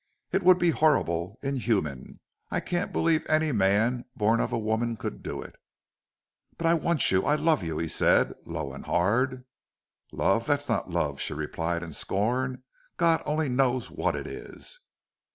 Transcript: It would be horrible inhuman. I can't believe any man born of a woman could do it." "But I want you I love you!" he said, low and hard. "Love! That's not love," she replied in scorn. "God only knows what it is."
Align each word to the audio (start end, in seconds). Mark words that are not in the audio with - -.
It 0.31 0.41
would 0.41 0.57
be 0.57 0.71
horrible 0.71 1.37
inhuman. 1.43 2.21
I 2.49 2.59
can't 2.59 2.91
believe 2.91 3.23
any 3.29 3.51
man 3.51 4.05
born 4.15 4.39
of 4.39 4.51
a 4.51 4.57
woman 4.57 4.97
could 4.97 5.21
do 5.21 5.43
it." 5.43 5.57
"But 6.57 6.65
I 6.65 6.73
want 6.73 7.11
you 7.11 7.23
I 7.27 7.35
love 7.35 7.61
you!" 7.63 7.77
he 7.77 7.87
said, 7.87 8.33
low 8.43 8.73
and 8.73 8.85
hard. 8.85 9.45
"Love! 10.11 10.47
That's 10.47 10.67
not 10.67 10.89
love," 10.89 11.21
she 11.21 11.35
replied 11.35 11.83
in 11.83 11.93
scorn. 11.93 12.63
"God 12.97 13.21
only 13.27 13.47
knows 13.47 13.91
what 13.91 14.15
it 14.15 14.25
is." 14.25 14.79